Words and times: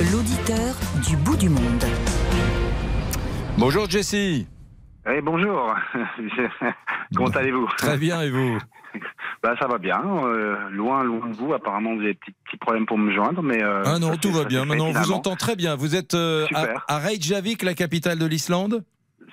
L'auditeur 0.00 0.74
du 1.06 1.14
bout 1.18 1.36
du 1.36 1.50
monde. 1.50 1.84
Bonjour 3.58 3.88
Jessie. 3.90 4.46
Eh, 5.06 5.20
bonjour. 5.20 5.74
Comment 7.14 7.28
allez-vous? 7.28 7.66
Très 7.76 7.98
bien 7.98 8.22
et 8.22 8.30
vous? 8.30 8.58
Bah, 9.42 9.54
Ça 9.58 9.66
va 9.68 9.78
bien. 9.78 10.02
Euh, 10.24 10.68
loin, 10.70 11.02
loin 11.04 11.28
de 11.28 11.34
vous. 11.36 11.52
Apparemment, 11.54 11.94
vous 11.94 12.00
avez 12.00 12.12
des 12.12 12.14
petits, 12.14 12.34
petits 12.44 12.56
problèmes 12.58 12.84
pour 12.86 12.98
me 12.98 13.10
joindre. 13.14 13.42
Mais, 13.42 13.62
euh, 13.62 13.82
Ah 13.86 13.98
non, 13.98 14.14
tout 14.16 14.32
va 14.32 14.44
bien. 14.44 14.64
Maintenant, 14.66 14.88
on 14.88 14.92
vous 14.92 15.12
entend 15.12 15.34
très 15.36 15.56
bien. 15.56 15.76
Vous 15.76 15.94
êtes 15.96 16.12
euh, 16.14 16.46
Super. 16.46 16.84
à, 16.88 16.96
à 16.96 16.98
Reykjavik, 16.98 17.62
la 17.62 17.72
capitale 17.74 18.18
de 18.18 18.26
l'Islande? 18.26 18.84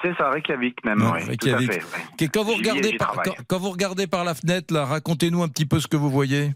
C'est 0.02 0.16
ça, 0.18 0.30
Reykjavik 0.30 0.84
même. 0.86 1.00
Non, 1.00 1.12
oui, 1.14 1.24
Reykjavik. 1.24 1.72
Tout 1.72 1.78
à 1.78 1.80
fait, 1.82 2.24
ouais. 2.24 2.30
Quand 2.34 2.44
vous, 2.44 2.54
regardez 2.54 2.94
par, 2.98 3.22
quand 3.48 3.60
vous 3.60 3.70
regardez 3.72 4.08
par 4.08 4.24
la 4.24 4.34
fenêtre, 4.34 4.74
là, 4.74 4.86
racontez-nous 4.86 5.44
un 5.44 5.50
petit 5.50 5.66
peu 5.66 5.80
ce 5.82 5.88
que 5.88 5.98
vous 5.98 6.10
voyez. 6.10 6.52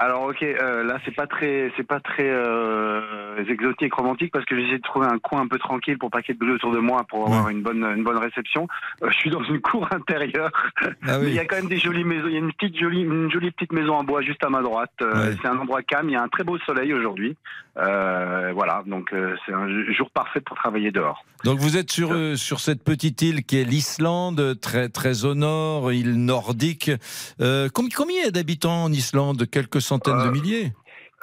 Alors 0.00 0.22
ok, 0.22 0.44
euh, 0.44 0.84
là 0.84 1.00
c'est 1.04 1.14
pas 1.14 1.26
très, 1.26 1.72
c'est 1.76 1.86
pas 1.86 1.98
très 1.98 2.30
euh, 2.30 3.44
exotique, 3.48 3.92
romantique 3.94 4.30
parce 4.32 4.44
que 4.44 4.56
j'essaie 4.56 4.78
de 4.78 4.82
trouver 4.82 5.06
un 5.06 5.18
coin 5.18 5.40
un 5.40 5.48
peu 5.48 5.58
tranquille 5.58 5.98
pour 5.98 6.08
pas 6.08 6.22
qu'il 6.22 6.34
y 6.34 6.36
ait 6.36 6.38
de 6.38 6.44
bruit 6.44 6.54
autour 6.54 6.70
de 6.70 6.78
moi 6.78 7.04
pour 7.08 7.26
avoir 7.26 7.48
une 7.48 7.62
bonne, 7.62 7.82
une 7.82 8.04
bonne 8.04 8.18
réception. 8.18 8.68
Euh, 9.02 9.10
je 9.10 9.16
suis 9.16 9.30
dans 9.30 9.42
une 9.42 9.60
cour 9.60 9.88
intérieure, 9.90 10.52
Ah 11.02 11.18
mais 11.18 11.30
il 11.30 11.34
y 11.34 11.40
a 11.40 11.44
quand 11.46 11.56
même 11.56 11.68
des 11.68 11.78
jolies 11.78 12.04
maisons. 12.04 12.28
Il 12.28 12.32
y 12.32 12.36
a 12.36 12.38
une 12.38 12.52
petite 12.52 12.78
jolie, 12.78 13.02
une 13.02 13.28
jolie 13.28 13.50
petite 13.50 13.72
maison 13.72 13.94
en 13.94 14.04
bois 14.04 14.22
juste 14.22 14.44
à 14.44 14.50
ma 14.50 14.62
droite. 14.62 14.92
Ouais. 15.00 15.34
C'est 15.42 15.48
un 15.48 15.58
endroit 15.58 15.82
calme. 15.82 16.10
Il 16.10 16.12
y 16.12 16.16
a 16.16 16.22
un 16.22 16.28
très 16.28 16.44
beau 16.44 16.58
soleil 16.58 16.92
aujourd'hui. 16.92 17.36
Voilà, 17.74 18.82
donc 18.86 19.14
c'est 19.46 19.52
un 19.52 19.68
jour 19.92 20.10
parfait 20.10 20.40
pour 20.40 20.56
travailler 20.56 20.90
dehors. 20.90 21.24
Donc 21.44 21.58
vous 21.58 21.76
êtes 21.76 21.92
sur, 21.92 22.12
sur 22.36 22.58
cette 22.58 22.82
petite 22.82 23.22
île 23.22 23.44
qui 23.44 23.60
est 23.60 23.64
l'Islande, 23.64 24.58
très, 24.60 24.88
très 24.88 25.24
au 25.24 25.34
nord, 25.34 25.92
île 25.92 26.24
nordique. 26.24 26.90
Combien, 27.38 27.90
combien 27.96 28.16
il 28.16 28.24
y 28.24 28.28
a 28.28 28.30
d'habitants 28.32 28.84
en 28.84 28.92
Islande 28.92 29.46
Quelques 29.48 29.80
centaines 29.88 30.18
de 30.18 30.28
Euh, 30.28 30.30
milliers 30.30 30.72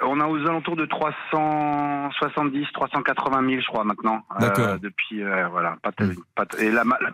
On 0.02 0.20
a 0.20 0.26
aux 0.26 0.36
alentours 0.46 0.76
de 0.76 0.84
370, 0.84 2.66
380 2.74 3.48
000, 3.48 3.60
je 3.62 3.66
crois, 3.66 3.84
maintenant. 3.84 4.20
D'accord. 4.38 4.68
Euh, 4.68 4.76
depuis, 4.78 5.22
euh, 5.22 5.48
voilà. 5.48 5.76
Pas, 5.82 5.90
Mm. 6.04 6.12
pas- 6.34 6.44
et 6.58 6.70
la, 6.70 6.82
la, 6.84 7.10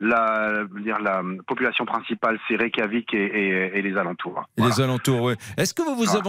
la, 0.00 0.64
dire, 0.82 0.98
la 1.00 1.22
population 1.46 1.86
principale, 1.86 2.38
c'est 2.46 2.56
Reykjavik 2.56 3.14
et, 3.14 3.16
et, 3.24 3.78
et 3.78 3.82
les 3.82 3.96
alentours. 3.96 4.44
Et 4.58 4.60
Voilà. 4.60 4.74
les 4.76 4.82
alentours, 4.82 5.22
oui. 5.22 5.34
Est-ce 5.56 5.72
que 5.72 5.82
vous 5.82 5.94
vous, 5.94 6.04
Voilà. 6.04 6.20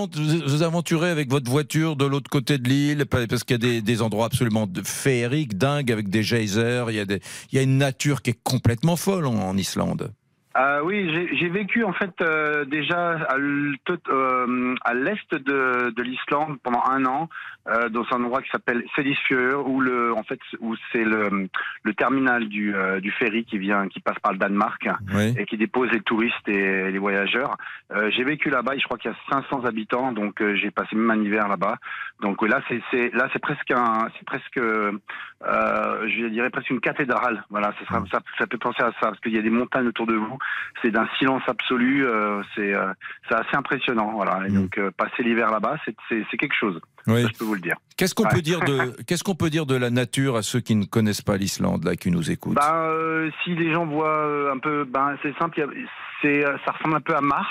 vous 0.48 0.64
aventurez 0.64 1.10
avec 1.10 1.30
votre 1.30 1.52
voiture 1.52 1.98
de 1.98 2.06
l'autre 2.06 2.30
côté 2.30 2.58
de 2.58 2.70
l'île? 2.70 3.06
Pa- 3.06 3.28
Parce 3.28 3.44
qu'il 3.44 3.56
y 3.56 3.60
a 3.68 3.68
des, 3.72 3.82
des 3.82 4.02
endroits 4.02 4.28
absolument 4.28 4.68
féeriques, 4.86 5.58
dingues, 5.58 5.92
avec 5.92 6.08
des 6.10 6.22
geysers. 6.24 6.86
Il 6.90 6.96
y 6.96 7.00
a, 7.02 7.06
des, 7.06 7.20
il 7.52 7.58
y 7.58 7.60
a 7.60 7.62
une 7.62 7.78
nature 7.78 8.22
qui 8.22 8.30
est 8.32 8.40
complètement 8.44 8.96
folle 8.96 9.26
en, 9.26 9.34
en 9.36 9.58
Islande. 9.58 10.14
Euh, 10.56 10.82
oui, 10.84 11.10
j'ai- 11.34 11.50
vécu 11.50 11.84
en 11.84 11.94
fait 11.94 12.14
euh, 12.22 12.64
déjà 12.66 13.14
à 13.28 13.38
euh, 13.38 14.76
à 14.86 14.94
l'est 14.94 15.34
de, 15.34 15.90
de 15.92 16.04
l'Islande 16.04 16.58
pendant 16.64 16.84
un 16.86 17.06
an 17.06 17.30
euh, 17.68 17.90
dans 17.90 18.04
un 18.12 18.24
endroit 18.24 18.42
qui 18.42 18.50
s'appelle 18.50 18.84
Sedisfjord 18.96 19.68
où 19.70 19.82
le 19.82 20.14
en 20.14 20.24
fait 20.24 20.40
où 20.60 20.76
c'est 20.92 21.04
le, 21.06 21.48
le 21.84 21.94
terminal 21.94 22.48
du, 22.50 22.76
euh, 22.76 23.00
du 23.00 23.12
ferry 23.12 23.46
qui 23.46 23.58
vient 23.58 23.88
qui 23.88 24.00
passe 24.00 24.20
par 24.20 24.34
le 24.34 24.38
Danemark 24.38 24.88
Oui. 25.16 25.34
et 25.38 25.46
qui 25.46 25.58
dépose 25.58 25.90
les 25.92 26.02
touristes 26.02 26.48
et 26.48 26.92
les 26.92 27.00
voyageurs. 27.00 27.56
Euh, 27.92 28.10
j'ai 28.12 28.24
vécu 28.24 28.50
là-bas, 28.50 28.74
je 28.78 28.84
crois 28.84 28.98
qu'il 28.98 29.12
y 29.12 29.14
a 29.14 29.18
500 29.32 29.66
habitants, 29.66 30.12
donc 30.12 30.42
euh, 30.42 30.56
j'ai 30.56 30.72
passé 30.72 30.96
même 30.96 31.10
un 31.12 31.24
hiver 31.24 31.48
là-bas. 31.48 31.78
Donc 32.22 32.42
là, 32.48 32.62
c'est 32.68 32.82
c'est- 32.92 33.14
là 33.16 33.28
c'est 33.34 33.40
presque 33.42 33.72
un, 33.72 34.08
c'est 34.18 34.26
presque, 34.26 34.58
euh, 34.58 34.92
je 36.08 36.28
dirais 36.28 36.50
presque 36.50 36.70
une 36.70 36.80
cathédrale. 36.82 37.44
Voilà, 37.50 37.74
ça, 37.80 37.86
sera- 37.88 38.06
ça, 38.12 38.20
ça 38.38 38.48
peut 38.48 38.58
penser 38.58 38.82
à 38.82 38.92
ça 39.00 39.08
parce 39.10 39.20
qu'il 39.20 39.34
y 39.34 39.38
a 39.38 39.42
des 39.42 39.50
montagnes 39.50 39.88
autour 39.88 40.06
de 40.08 40.16
vous. 40.16 40.38
C'est 40.82 40.92
d'un 40.92 41.08
silence 41.18 41.44
absolu. 41.48 42.06
euh, 42.06 42.42
c'est 42.56 42.74
euh, 42.74 42.94
c'est 43.30 43.36
assez 43.36 43.56
impressionnant. 43.56 44.12
Voilà, 44.14 44.46
et 44.48 44.50
Mm. 44.52 44.56
donc 44.62 44.78
euh, 44.78 44.92
passer 44.96 45.24
l'hiver 45.24 45.50
là-bas, 45.52 45.78
c'est 45.86 46.38
quelque 46.38 46.56
chose. 46.56 46.80
Oui. 47.08 47.22
Ça, 47.24 47.30
je 47.34 47.38
peux 47.38 47.46
vous 47.46 47.56
le 47.56 47.62
dire. 47.62 47.76
Qu'est-ce 47.98 48.16
qu'on 48.16 48.24
Ouais. 48.24 48.30
peut 48.34 48.42
dire 48.42 48.60
de 48.62 48.96
qu'est-ce 49.08 49.24
qu'on 49.24 49.36
peut 49.36 49.50
dire 49.50 49.66
de 49.66 49.76
la 49.76 49.90
nature 49.90 50.36
à 50.38 50.42
ceux 50.42 50.60
qui 50.62 50.76
ne 50.76 50.86
connaissent 50.86 51.22
pas 51.22 51.38
l'Islande 51.38 51.84
là, 51.84 51.96
qui 51.96 52.12
nous 52.12 52.32
écoutent? 52.32 52.56
Ben, 52.56 52.74
euh, 52.74 53.30
si 53.44 53.56
les 53.56 53.72
gens 53.74 53.86
voient 53.86 54.52
un 54.54 54.58
peu, 54.60 54.84
ben 54.86 55.16
c'est 55.22 55.36
simple. 55.38 55.68
C'est, 56.22 56.42
ça 56.66 56.72
ressemble 56.72 56.96
un 56.96 57.02
peu 57.02 57.16
à 57.16 57.22
Mars. 57.22 57.48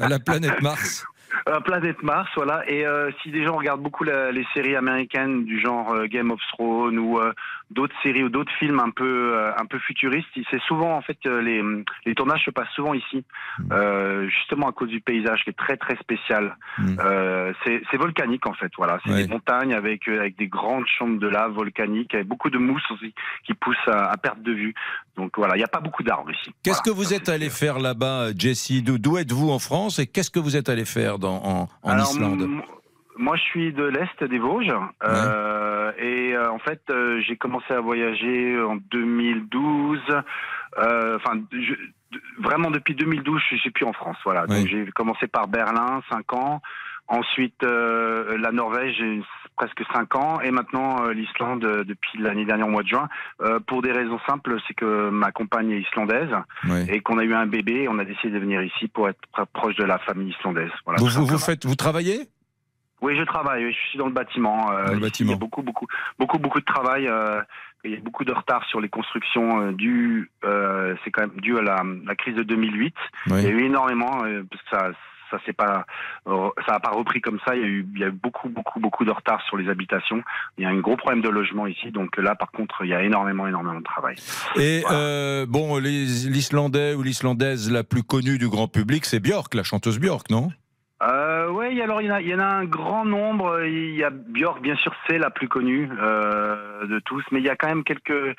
À 0.00 0.08
la 0.08 0.18
planète 0.18 0.60
Mars. 0.62 1.06
Euh, 1.48 1.60
planète 1.60 2.02
Mars, 2.02 2.28
voilà. 2.36 2.68
Et 2.70 2.84
euh, 2.86 3.10
si 3.22 3.30
des 3.30 3.44
gens 3.44 3.56
regardent 3.56 3.82
beaucoup 3.82 4.04
la- 4.04 4.30
les 4.32 4.46
séries 4.54 4.76
américaines 4.76 5.44
du 5.44 5.60
genre 5.60 5.92
euh, 5.92 6.06
Game 6.06 6.30
of 6.30 6.40
Thrones 6.52 6.98
ou 6.98 7.18
d'autres 7.70 7.94
séries 8.02 8.24
ou 8.24 8.28
d'autres 8.28 8.52
films 8.58 8.80
un 8.80 8.90
peu 8.90 9.36
un 9.56 9.64
peu 9.66 9.78
futuristes, 9.78 10.28
c'est 10.50 10.60
souvent 10.62 10.96
en 10.96 11.02
fait 11.02 11.18
les 11.24 11.62
les 12.04 12.14
tournages 12.14 12.44
se 12.44 12.50
passent 12.50 12.72
souvent 12.74 12.94
ici, 12.94 13.24
euh, 13.72 14.28
justement 14.28 14.68
à 14.68 14.72
cause 14.72 14.88
du 14.88 15.00
paysage 15.00 15.44
qui 15.44 15.50
est 15.50 15.58
très 15.58 15.76
très 15.76 15.96
spécial. 15.96 16.56
Mm. 16.78 16.96
C'est 17.64 17.96
volcanique 17.96 18.46
en 18.46 18.54
fait, 18.54 18.72
voilà. 18.76 18.98
C'est 19.04 19.10
Ouais. 19.12 19.22
des 19.24 19.28
montagnes 19.28 19.72
avec 19.74 20.08
avec 20.08 20.36
des 20.36 20.46
grandes 20.48 20.86
chambres 20.98 21.18
de 21.20 21.28
lave 21.28 21.52
volcaniques, 21.52 22.14
avec 22.14 22.26
beaucoup 22.26 22.50
de 22.50 22.58
mousse 22.58 22.82
aussi 22.90 23.14
qui 23.44 23.54
pousse 23.54 23.76
à, 23.86 24.10
à 24.10 24.16
perte 24.16 24.42
de 24.42 24.52
vue. 24.52 24.74
Donc 25.16 25.32
voilà, 25.36 25.54
il 25.54 25.58
n'y 25.58 25.64
a 25.64 25.68
pas 25.68 25.80
beaucoup 25.80 26.02
d'arbres 26.02 26.30
ici. 26.30 26.52
Qu'est-ce 26.64 26.80
Voilà. 26.82 26.82
que 26.82 26.90
vous 26.90 27.14
êtes 27.14 27.28
allé 27.28 27.50
faire 27.50 27.78
là-bas, 27.78 28.28
Jessie 28.36 28.82
D'où 28.82 28.98
d'où 28.98 29.16
êtes-vous 29.18 29.50
en 29.50 29.58
France 29.58 29.98
et 29.98 30.06
qu'est-ce 30.06 30.30
que 30.30 30.38
vous 30.40 30.56
êtes 30.56 30.68
allé 30.68 30.84
faire 30.84 31.18
en, 31.28 31.68
en 31.82 31.88
Alors, 31.90 32.10
Islande 32.10 32.48
Moi, 33.16 33.36
je 33.36 33.42
suis 33.42 33.72
de 33.72 33.84
l'Est 33.84 34.24
des 34.24 34.38
Vosges. 34.38 34.72
euh, 35.04 35.92
et 35.98 36.34
euh, 36.34 36.50
en 36.50 36.58
fait, 36.58 36.82
euh, 36.90 37.20
j'ai 37.26 37.36
commencé 37.36 37.72
à 37.72 37.80
voyager 37.80 38.60
en 38.62 38.76
2012. 38.76 40.00
euh, 40.78 41.16
Enfin, 41.16 41.40
vraiment 42.38 42.70
depuis 42.70 42.94
2012, 42.94 43.40
je 43.50 43.56
suis 43.56 43.70
plus 43.70 43.84
en 43.84 43.92
France. 43.92 44.16
Voilà. 44.24 44.46
Donc, 44.46 44.66
j'ai 44.66 44.86
commencé 44.92 45.26
par 45.26 45.48
Berlin, 45.48 46.02
5 46.10 46.32
ans. 46.32 46.62
Ensuite, 47.08 47.62
la 47.62 48.52
Norvège, 48.52 49.02
presque 49.60 49.82
5 49.92 50.14
ans. 50.16 50.40
Et 50.40 50.50
maintenant, 50.50 51.04
euh, 51.04 51.12
l'Islande 51.12 51.64
euh, 51.64 51.84
depuis 51.84 52.18
l'année 52.18 52.46
dernière, 52.46 52.66
au 52.66 52.70
mois 52.70 52.82
de 52.82 52.88
juin. 52.88 53.08
Euh, 53.42 53.58
pour 53.60 53.82
des 53.82 53.92
raisons 53.92 54.18
simples, 54.26 54.56
c'est 54.66 54.72
que 54.74 55.10
ma 55.10 55.32
compagne 55.32 55.70
est 55.72 55.80
islandaise 55.82 56.30
Oui. 56.68 56.86
et 56.88 57.00
qu'on 57.00 57.18
a 57.18 57.24
eu 57.24 57.34
un 57.34 57.46
bébé. 57.46 57.82
Et 57.82 57.88
on 57.88 57.98
a 57.98 58.04
décidé 58.04 58.30
de 58.32 58.38
venir 58.38 58.62
ici 58.62 58.88
pour 58.88 59.08
être 59.10 59.20
pr- 59.36 59.44
proche 59.52 59.76
de 59.76 59.84
la 59.84 59.98
famille 59.98 60.30
islandaise. 60.38 60.70
Voilà, 60.86 60.98
Vous, 61.02 61.26
vous, 61.26 61.38
faites 61.38 61.66
vous 61.66 61.74
travaillez? 61.74 62.20
Oui, 63.02 63.16
je 63.18 63.22
travaille. 63.24 63.70
Je 63.70 63.76
suis 63.90 63.98
dans 63.98 64.06
le 64.06 64.12
bâtiment. 64.12 64.70
Dans 64.86 64.92
le 64.94 64.98
bâtiment. 64.98 65.30
Il 65.30 65.32
y 65.32 65.36
a 65.36 65.38
beaucoup, 65.38 65.62
beaucoup, 65.62 65.86
beaucoup, 66.18 66.38
beaucoup 66.38 66.60
de 66.60 66.64
travail. 66.64 67.10
il 67.84 67.90
y 67.90 67.96
a 67.96 68.00
beaucoup 68.00 68.24
de 68.24 68.32
retard 68.32 68.64
sur 68.70 68.80
les 68.80 68.88
constructions 68.88 69.72
dû, 69.72 70.30
euh, 70.44 70.94
c'est 71.04 71.10
quand 71.10 71.22
même 71.26 71.40
dû 71.40 71.56
à 71.58 71.62
la, 71.62 71.82
la 72.06 72.14
crise 72.14 72.34
de 72.34 72.42
2008. 72.42 72.94
Oui. 73.28 73.38
Il 73.38 73.44
y 73.44 73.46
a 73.46 73.50
eu 73.50 73.64
énormément, 73.64 74.20
parce 74.50 74.62
que 74.62 74.70
ça, 74.70 74.90
ça 75.30 75.38
c'est 75.46 75.52
pas, 75.52 75.86
euh, 76.26 76.48
ça 76.66 76.74
a 76.74 76.80
pas 76.80 76.90
repris 76.90 77.20
comme 77.20 77.38
ça. 77.46 77.54
Il 77.56 77.60
y 77.60 77.64
a 77.64 77.68
eu, 77.68 77.86
il 77.94 78.00
y 78.00 78.04
a 78.04 78.08
eu 78.08 78.12
beaucoup, 78.12 78.48
beaucoup, 78.48 78.80
beaucoup 78.80 79.04
de 79.04 79.10
retard 79.10 79.40
sur 79.42 79.56
les 79.56 79.68
habitations. 79.68 80.22
Il 80.58 80.64
y 80.64 80.66
a 80.66 80.70
un 80.70 80.78
gros 80.78 80.96
problème 80.96 81.22
de 81.22 81.28
logement 81.28 81.66
ici. 81.66 81.90
Donc 81.90 82.16
là, 82.16 82.34
par 82.34 82.50
contre, 82.50 82.84
il 82.84 82.88
y 82.90 82.94
a 82.94 83.02
énormément, 83.02 83.46
énormément 83.46 83.78
de 83.78 83.84
travail. 83.84 84.16
Et 84.56 84.80
Voilà. 84.80 84.98
euh, 84.98 85.46
bon, 85.48 85.78
l'Islandais 85.78 86.94
ou 86.94 87.02
l'Islandaise 87.02 87.70
la 87.70 87.84
plus 87.84 88.02
connue 88.02 88.38
du 88.38 88.48
grand 88.48 88.68
public, 88.68 89.04
c'est 89.04 89.20
Björk, 89.20 89.54
la 89.54 89.62
chanteuse 89.62 89.98
Björk, 89.98 90.30
non? 90.30 90.50
Euh, 91.02 91.48
ouais, 91.48 91.80
alors 91.80 92.02
il 92.02 92.08
y, 92.08 92.12
en 92.12 92.14
a, 92.16 92.20
il 92.20 92.28
y 92.28 92.34
en 92.34 92.40
a 92.40 92.44
un 92.44 92.64
grand 92.66 93.06
nombre. 93.06 93.64
Il 93.64 93.94
y 93.94 94.04
a 94.04 94.10
Björk, 94.10 94.60
bien 94.60 94.76
sûr, 94.76 94.92
c'est 95.08 95.16
la 95.16 95.30
plus 95.30 95.48
connue 95.48 95.88
euh, 95.98 96.86
de 96.86 96.98
tous, 96.98 97.24
mais 97.32 97.38
il 97.40 97.46
y 97.46 97.48
a 97.48 97.56
quand 97.56 97.68
même 97.68 97.84
quelques. 97.84 98.36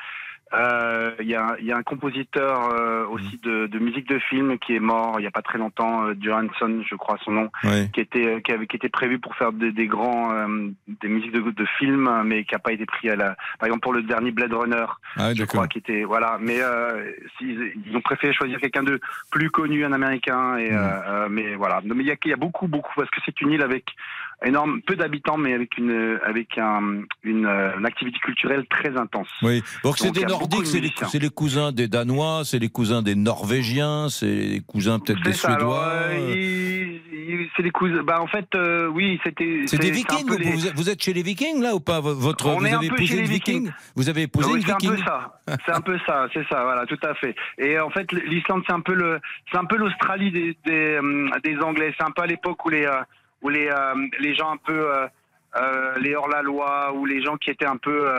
Euh, 0.54 1.12
Il 1.20 1.28
y, 1.28 1.36
a, 1.36 1.56
il 1.60 1.66
y 1.66 1.72
a 1.72 1.78
un 1.78 1.84
compositeur 1.84 2.70
euh, 2.74 3.06
aussi 3.08 3.38
de, 3.44 3.68
de 3.68 3.80
musique 3.80 4.08
de 4.10 4.20
film 4.20 4.58
qui 4.60 4.76
est 4.76 4.80
mort 4.80 5.16
il 5.20 5.24
y 5.24 5.28
a 5.28 5.32
pas 5.32 5.42
très 5.42 5.58
longtemps, 5.58 6.04
euh, 6.08 6.14
Johansson, 6.22 6.84
je 6.88 6.96
crois 6.96 7.18
son 7.24 7.32
nom, 7.32 7.50
Oui. 7.64 7.90
qui 7.92 8.02
était 8.02 8.26
euh, 8.28 8.40
qui, 8.42 8.52
avait, 8.52 8.68
qui 8.68 8.76
était 8.76 8.90
prévu 8.90 9.20
pour 9.20 9.36
faire 9.36 9.52
des, 9.52 9.72
des 9.72 9.88
grands 9.88 10.32
euh, 10.34 10.70
des 11.02 11.08
musiques 11.08 11.32
de, 11.32 11.40
de 11.42 11.66
films, 11.80 12.10
mais 12.26 12.44
qui 12.44 12.56
a 12.56 12.60
pas 12.60 12.72
été 12.74 12.86
pris 12.86 13.10
à 13.10 13.16
la. 13.16 13.36
Par 13.60 13.68
exemple 13.68 13.82
pour 13.82 13.94
le 13.94 14.04
dernier 14.04 14.32
Blade 14.32 14.54
Runner, 14.54 14.86
Ah, 15.18 15.34
je 15.34 15.44
crois, 15.46 15.68
qui 15.68 15.78
était 15.80 16.04
voilà. 16.04 16.38
Mais 16.40 16.62
euh, 16.62 17.12
s'ils- 17.38 17.74
ils 17.86 17.96
ont 17.96 18.02
préféré 18.02 18.34
choisir 18.34 18.60
quelqu'un 18.60 18.84
de 18.84 19.00
plus 19.32 19.50
connu, 19.50 19.86
un 19.86 19.94
Américain. 19.94 20.58
Et 20.58 20.72
Mm. 20.72 20.76
euh, 20.76 21.02
euh, 21.08 21.28
mais 21.30 21.56
voilà. 21.56 21.82
Mais 21.84 22.04
il 22.04 22.08
y 22.08 22.30
y 22.30 22.34
a 22.34 22.36
beaucoup, 22.38 22.68
beaucoup 22.68 22.92
parce 22.96 23.10
que 23.10 23.20
c'est 23.26 23.40
une 23.42 23.52
île 23.52 23.62
avec 23.64 23.86
énorme, 24.46 24.82
peu 24.82 24.96
d'habitants, 24.96 25.38
mais 25.38 25.54
avec 25.54 25.78
une 25.78 26.20
avec 26.26 26.58
un, 26.58 27.02
une, 27.24 27.46
euh, 27.46 27.78
une 27.78 27.86
activité 27.86 28.18
culturelle 28.20 28.66
très 28.70 28.98
intense. 28.98 29.30
Oui. 29.42 29.62
Donc 29.84 29.98
c'est 29.98 30.12
des 30.12 30.26
Nordiques, 30.26 30.66
c'est 30.68 30.80
les, 30.80 30.92
les 31.20 31.30
cousins 31.30 31.72
des 31.72 31.88
Danois, 31.88 32.42
c'est 32.44 32.60
les 32.60 32.70
cousins 32.70 33.02
des 33.02 33.16
Norvégiens, 33.16 34.10
c'est 34.10 34.26
les 34.26 34.62
cousins 34.62 35.00
peut-être 35.00 35.22
des 35.24 35.34
ça, 35.34 35.50
Suédois. 35.50 35.84
euh, 35.86 36.36
euh, 36.36 37.46
c'est 37.56 37.64
des 37.64 37.72
cousins. 37.72 38.04
Bah 38.04 38.20
en 38.22 38.28
fait, 38.28 38.48
euh, 38.56 38.88
oui, 38.88 39.20
c'était. 39.24 39.64
C'est 39.66 39.78
des 39.78 39.90
un 39.90 39.94
Vikings. 39.94 40.26
peu 40.28 40.34
Vous, 40.34 40.40
les- 40.40 40.72
vous 40.76 40.90
êtes- 40.90 41.02
chez 41.02 41.14
les 41.14 41.24
Vikings 41.24 41.62
là 41.62 41.76
ou 41.76 41.80
pas? 41.80 42.00
Votre, 42.00 42.48
On 42.48 42.58
vous 42.60 42.66
est 42.66 42.72
un 42.72 42.78
avez 42.78 42.88
peu 42.90 42.96
épousé 42.96 43.08
chez 43.08 43.22
les 43.22 43.28
Viking? 43.28 43.60
Vikings. 43.66 43.74
Vous 43.96 44.10
avez 44.10 44.22
épousé 44.24 44.50
Oui, 44.52 44.60
une 44.60 44.66
c'est 44.66 44.72
un 44.74 44.78
peu 44.78 44.98
ça. 44.98 45.40
C'est 45.66 45.72
un 45.74 45.82
peu 45.82 45.98
ça, 46.06 46.28
c'est 46.34 46.48
ça, 46.50 46.64
voilà, 46.64 46.86
tout 46.86 47.00
à 47.04 47.14
fait. 47.16 47.36
Et 47.58 47.80
en 47.80 47.90
fait, 47.90 48.12
l'Islande, 48.12 48.64
c'est 48.68 48.74
un 48.74 48.80
peu 48.82 48.94
le, 48.94 49.20
c'est 49.52 49.58
un 49.58 49.66
peu 49.66 49.78
l'Australie 49.78 50.32
des, 50.32 50.58
des, 50.66 51.00
euh, 51.02 51.30
des 51.44 51.58
Anglais. 51.60 51.94
C'est 51.98 52.06
un 52.06 52.12
peu 52.12 52.22
à 52.24 52.28
l'époque 52.28 52.64
où 52.66 52.70
les, 52.70 52.86
où 53.42 53.50
les, 53.50 53.68
euh, 53.68 54.08
les 54.20 54.36
gens 54.36 54.52
un 54.52 54.58
peu, 54.58 54.94
euh, 54.94 55.08
euh, 55.58 55.98
les 56.00 56.16
hors-la-loi, 56.16 56.94
ou 56.94 57.06
les 57.06 57.22
gens 57.22 57.38
qui 57.38 57.50
étaient 57.50 57.66
un 57.66 57.78
peu, 57.78 58.10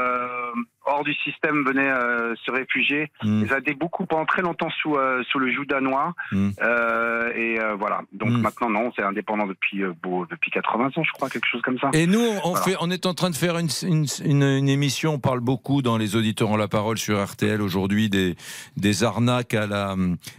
hors 0.85 1.05
du 1.05 1.15
système 1.15 1.65
venaient 1.65 1.91
euh, 1.91 2.35
se 2.45 2.51
réfugier. 2.51 3.11
Mm. 3.23 3.45
Ils 3.47 3.53
étaient 3.59 3.75
beaucoup 3.75 4.05
pendant 4.07 4.25
très 4.27 4.43
longtemps 4.43 4.71
sous 4.83 4.97
euh, 4.97 5.23
sous 5.31 5.39
le 5.39 5.53
joug 5.53 5.65
danois. 5.67 6.15
Mm. 6.33 6.51
Euh, 6.63 7.33
et 7.35 7.59
voilà. 7.79 8.01
Donc 8.13 8.31
Mm. 8.31 8.41
maintenant 8.41 8.71
non, 8.71 8.93
c'est 8.97 9.03
indépendant 9.03 9.47
depuis 9.47 9.83
beau, 10.03 10.27
depuis 10.31 10.51
80 10.51 10.91
ans, 10.97 11.03
je 11.05 11.13
crois, 11.13 11.29
quelque 11.29 11.47
chose 11.51 11.63
comme 11.63 11.79
ça. 11.79 11.91
Et 11.93 12.07
nous, 12.07 12.21
on, 12.45 12.51
Voilà. 12.51 12.65
fait, 12.65 12.77
on 12.81 12.91
est 12.91 13.07
en 13.07 13.15
train 13.15 13.31
de 13.31 13.37
faire 13.37 13.59
une, 13.59 13.69
une, 13.83 14.07
une- 14.25 14.43
une 14.43 14.69
émission. 14.69 15.15
On 15.15 15.19
parle 15.19 15.41
beaucoup 15.41 15.83
dans 15.83 15.97
les 15.99 16.17
auditeurs 16.17 16.51
ont 16.51 16.57
la 16.57 16.69
parole 16.69 16.99
sur 16.99 17.23
RTL 17.23 17.61
aujourd'hui 17.63 18.09
des, 18.11 18.35
des 18.77 19.05
arnaques 19.05 19.55
à 19.55 19.67
la, 19.67 19.95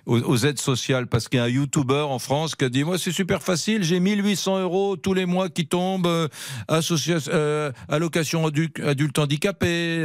aux, 0.06 0.20
aux 0.22 0.38
aides 0.46 0.60
sociales. 0.60 1.08
Parce 1.08 1.30
qu'il 1.30 1.40
y 1.40 1.42
a 1.42 1.46
un 1.46 1.50
YouTuber 1.50 2.06
en 2.10 2.20
France 2.20 2.56
qui 2.56 2.66
a 2.66 2.70
dit 2.70 2.84
Moi, 2.84 2.98
c'est 2.98 3.12
super 3.12 3.42
facile, 3.42 3.84
j'ai 3.84 4.00
1800 4.00 4.60
euros 4.62 4.96
tous 4.98 5.14
les 5.14 5.26
mois 5.26 5.50
qui 5.50 5.68
tombent, 5.68 6.28
allocation 7.90 8.46
adulte, 8.48 9.20
handicapé, 9.20 9.98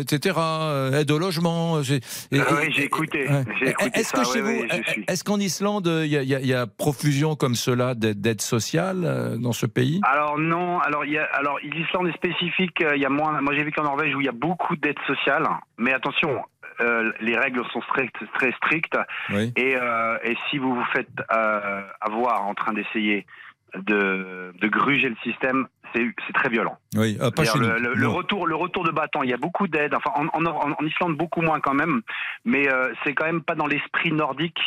etc., 0.00 0.36
euh, 0.38 1.00
aide 1.00 1.10
au 1.10 1.18
logement. 1.18 1.80
Et- 1.82 2.00
Ah 2.40 2.44
oui, 2.60 2.72
j'ai 2.72 2.84
écouté. 2.84 3.26
J'ai 3.60 3.70
écouté 3.70 3.90
Est-ce 3.98 4.12
que 4.12 4.24
chez 4.24 4.40
vous, 4.40 4.64
est-ce 5.08 5.24
qu'en 5.24 5.38
Islande, 5.38 5.86
il 6.04 6.08
y 6.12 6.54
a, 6.54 6.66
profusion 6.66 7.34
comme 7.36 7.54
cela 7.54 7.94
d'aide 7.94 8.20
d'aide 8.20 8.40
sociale 8.40 9.02
euh, 9.04 9.36
dans 9.36 9.52
ce 9.52 9.66
pays? 9.66 10.00
Alors 10.04 10.38
non, 10.38 10.78
alors 10.80 11.04
il 11.04 11.12
y 11.12 11.18
a, 11.18 11.24
alors 11.34 11.58
l'Islande 11.62 12.08
est 12.08 12.16
spécifique. 12.16 12.82
euh, 12.82 12.96
Il 12.96 13.02
y 13.02 13.06
a 13.06 13.08
moins. 13.10 13.40
Moi 13.40 13.54
j'ai 13.54 13.64
vécu 13.64 13.80
en 13.80 13.84
Norvège 13.84 14.14
où 14.14 14.20
il 14.20 14.26
y 14.26 14.28
a 14.28 14.32
beaucoup 14.32 14.76
d'aides 14.76 14.98
sociales, 15.06 15.46
mais 15.78 15.92
attention, 15.92 16.42
euh, 16.80 17.12
les 17.20 17.36
règles 17.36 17.62
sont 17.72 17.82
strictes, 17.82 18.16
très 18.34 18.52
strictes. 18.52 18.96
Oui. 19.30 19.52
Et, 19.56 19.76
euh, 19.76 20.16
et 20.24 20.36
si 20.50 20.58
vous 20.58 20.74
vous 20.74 20.84
faites 20.92 21.08
euh, 21.34 21.82
avoir 22.00 22.46
en 22.46 22.54
train 22.54 22.72
d'essayer 22.72 23.26
de, 23.74 24.52
de 24.60 24.68
gruger 24.68 25.08
le 25.08 25.16
système, 25.22 25.66
c'est 25.94 26.32
très 26.34 26.48
violent. 26.48 26.76
Oui, 26.96 27.18
ah, 27.20 27.30
pas 27.30 27.44
chez 27.44 27.58
le, 27.58 27.94
le- 27.94 28.08
retour, 28.08 28.46
le 28.46 28.54
retour 28.54 28.84
de 28.84 28.90
bâton, 28.90 29.22
il 29.22 29.30
y 29.30 29.34
a 29.34 29.36
beaucoup 29.36 29.66
d'aides. 29.68 29.94
Enfin, 29.94 30.10
en, 30.14 30.26
en, 30.32 30.46
en- 30.46 30.72
en 30.78 30.86
Islande, 30.86 31.16
beaucoup 31.16 31.42
moins 31.42 31.60
quand 31.60 31.74
même. 31.74 32.00
Mais 32.44 32.68
euh, 32.70 32.92
c'est 33.04 33.14
quand 33.14 33.26
même 33.26 33.42
pas 33.42 33.54
dans 33.54 33.66
l'esprit 33.66 34.12
nordique 34.12 34.58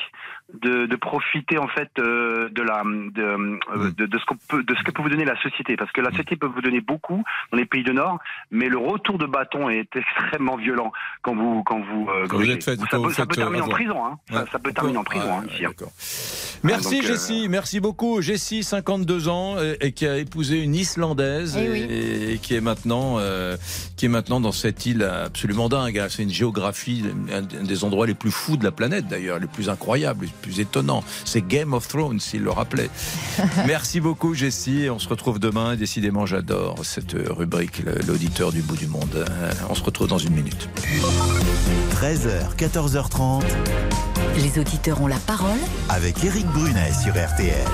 de, 0.62 0.86
de 0.86 0.96
profiter 0.96 1.58
en 1.58 1.68
fait 1.68 1.90
euh, 1.98 2.50
de 2.50 2.62
la 2.62 2.84
de, 2.84 3.22
euh, 3.24 3.38
Mm. 3.38 3.92
de, 3.98 4.06
de 4.06 4.18
ce 4.20 4.26
qu'on 4.26 4.38
peut 4.48 4.64
de 4.64 4.76
ce 4.76 4.84
que 4.84 4.92
peut 4.92 5.02
vous 5.02 5.10
donner 5.10 5.26
la 5.26 5.40
société. 5.42 5.76
Parce 5.78 5.92
que 5.92 6.02
la 6.02 6.12
société 6.12 6.36
peut 6.36 6.48
vous 6.48 6.62
donner 6.62 6.82
beaucoup 6.82 7.24
dans 7.52 7.58
les 7.58 7.66
pays 7.66 7.84
du 7.84 7.94
Nord, 7.94 8.20
mais 8.52 8.70
le 8.70 8.78
retour 8.78 9.18
de 9.18 9.26
bâton 9.26 9.70
est 9.70 9.90
extrêmement 9.96 10.58
violent 10.58 10.92
quand 11.24 11.36
vous 11.36 11.64
quand 11.64 11.80
vous 11.80 12.08
euh, 12.10 12.28
Quand 12.28 12.38
vous 12.38 12.44
grugez. 12.44 12.54
êtes 12.54 12.64
fait- 12.64 12.80
ça, 12.90 13.00
peut, 13.00 13.10
ça 13.12 13.26
terminer 13.26 13.62
euh, 13.62 13.66
en 13.66 13.70
prison. 13.70 14.06
Hein. 14.06 14.20
Ça, 14.30 14.36
Ouais, 14.42 14.46
ça 14.52 14.60
peut 14.60 14.72
terminer 14.74 14.98
en 15.00 15.04
prison 15.04 15.40
hein, 15.40 15.44
ici. 15.52 15.66
hein. 15.66 15.72
Merci 16.64 16.96
donc, 16.96 17.04
euh, 17.04 17.08
Jessie, 17.08 17.48
merci 17.50 17.80
beaucoup. 17.80 18.22
Jessie, 18.22 18.64
52 18.64 19.28
ans, 19.30 19.56
et, 19.82 19.92
qui 19.92 20.08
a 20.08 20.18
épousé 20.18 20.62
une 20.64 20.76
Islandaise 20.76 21.05
Eh 21.14 21.64
et, 21.64 21.70
oui. 21.70 21.88
et 22.34 22.38
qui 22.40 22.56
est 22.56 22.62
maintenant, 22.62 23.18
euh, 23.20 23.58
qui 23.98 24.06
est 24.06 24.10
maintenant 24.10 24.40
dans 24.40 24.52
cette 24.52 24.86
île 24.86 25.04
absolument 25.04 25.70
dingue. 25.70 26.00
hein. 26.00 26.08
C'est 26.10 26.24
une 26.24 26.32
géographie, 26.32 27.04
un 27.32 27.42
des 27.64 27.84
endroits 27.84 28.08
les 28.08 28.14
plus 28.14 28.32
fous 28.32 28.58
de 28.58 28.64
la 28.64 28.72
planète 28.72 29.08
d'ailleurs, 29.08 29.40
les 29.40 29.48
plus 29.48 29.70
incroyables, 29.70 30.26
les 30.26 30.32
plus 30.42 30.60
étonnants. 30.60 31.04
C'est 31.26 31.46
Game 31.48 31.74
of 31.74 31.88
Thrones, 31.88 32.20
s'il 32.20 32.42
le 32.44 32.52
rappelait. 32.52 32.90
merci 33.68 34.00
beaucoup 34.00 34.34
Jessie. 34.34 34.88
On 34.90 35.00
se 35.00 35.08
retrouve 35.10 35.40
demain. 35.40 35.76
Décidément, 35.76 36.26
j'adore 36.26 36.76
cette 36.84 37.16
rubrique, 37.30 37.84
l'auditeur 38.08 38.52
du 38.52 38.62
bout 38.62 38.78
du 38.78 38.88
monde. 38.88 39.16
Euh, 39.16 39.52
On 39.70 39.76
se 39.76 39.84
retrouve 39.84 40.08
dans 40.08 40.18
une 40.18 40.34
minute. 40.34 40.70
13h, 42.02 42.56
14h30 42.58 43.44
Les 44.38 44.60
auditeurs 44.60 45.02
ont 45.02 45.08
la 45.08 45.18
parole 45.18 45.60
avec 45.90 46.24
Éric 46.24 46.46
Brunet 46.48 46.92
sur 47.04 47.14
RTL. 47.14 47.66